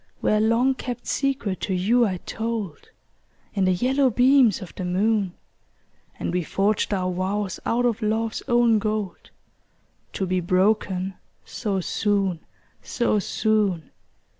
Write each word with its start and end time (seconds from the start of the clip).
Where 0.19 0.37
a 0.37 0.39
long 0.39 0.73
kept 0.73 1.05
secret 1.05 1.59
to 1.59 1.75
you 1.75 2.07
I 2.07 2.17
told, 2.25 2.89
In 3.53 3.65
the 3.65 3.71
yellow 3.71 4.09
beams 4.09 4.59
of 4.59 4.73
the 4.73 4.83
moon, 4.83 5.33
And 6.17 6.33
we 6.33 6.41
forged 6.41 6.91
our 6.91 7.13
vows 7.13 7.59
out 7.67 7.85
of 7.85 8.01
love's 8.01 8.41
own 8.47 8.79
gold, 8.79 9.29
To 10.13 10.25
be 10.25 10.39
broken 10.39 11.13
so 11.45 11.81
soon, 11.81 12.39
so 12.81 13.19
soon! 13.19 13.91